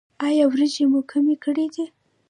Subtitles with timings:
[0.27, 1.85] ایا وریجې مو کمې کړي دي؟